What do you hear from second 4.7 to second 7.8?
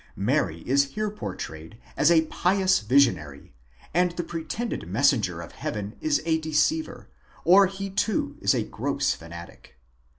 messenger of heaven as.a deceiver, or